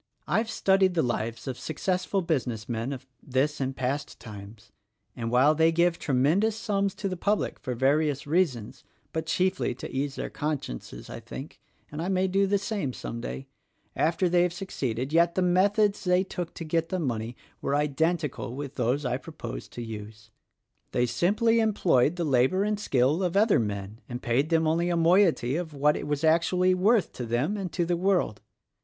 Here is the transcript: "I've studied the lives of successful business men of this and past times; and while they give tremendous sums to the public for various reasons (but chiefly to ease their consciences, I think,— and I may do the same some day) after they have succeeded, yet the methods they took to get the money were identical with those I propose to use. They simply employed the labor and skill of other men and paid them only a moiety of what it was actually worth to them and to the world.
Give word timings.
"I've 0.27 0.49
studied 0.49 0.95
the 0.95 1.03
lives 1.03 1.47
of 1.47 1.59
successful 1.59 2.23
business 2.23 2.67
men 2.67 2.91
of 2.91 3.05
this 3.21 3.61
and 3.61 3.75
past 3.75 4.19
times; 4.19 4.71
and 5.15 5.29
while 5.29 5.53
they 5.53 5.71
give 5.71 5.99
tremendous 5.99 6.55
sums 6.55 6.95
to 6.95 7.07
the 7.07 7.15
public 7.15 7.59
for 7.59 7.75
various 7.75 8.25
reasons 8.25 8.83
(but 9.13 9.27
chiefly 9.27 9.75
to 9.75 9.95
ease 9.95 10.15
their 10.15 10.31
consciences, 10.31 11.07
I 11.07 11.19
think,— 11.19 11.61
and 11.91 12.01
I 12.01 12.07
may 12.07 12.27
do 12.27 12.47
the 12.47 12.57
same 12.57 12.93
some 12.93 13.21
day) 13.21 13.45
after 13.95 14.27
they 14.27 14.41
have 14.41 14.53
succeeded, 14.53 15.13
yet 15.13 15.35
the 15.35 15.43
methods 15.43 16.03
they 16.03 16.23
took 16.23 16.55
to 16.55 16.63
get 16.63 16.89
the 16.89 16.97
money 16.97 17.35
were 17.61 17.75
identical 17.75 18.55
with 18.55 18.77
those 18.77 19.05
I 19.05 19.17
propose 19.17 19.67
to 19.67 19.83
use. 19.83 20.31
They 20.93 21.05
simply 21.05 21.59
employed 21.59 22.15
the 22.15 22.23
labor 22.25 22.63
and 22.63 22.79
skill 22.79 23.21
of 23.21 23.37
other 23.37 23.59
men 23.59 24.01
and 24.09 24.19
paid 24.19 24.49
them 24.49 24.65
only 24.65 24.89
a 24.89 24.97
moiety 24.97 25.55
of 25.57 25.75
what 25.75 25.95
it 25.95 26.07
was 26.07 26.23
actually 26.23 26.73
worth 26.73 27.13
to 27.13 27.23
them 27.27 27.55
and 27.55 27.71
to 27.73 27.85
the 27.85 27.95
world. 27.95 28.41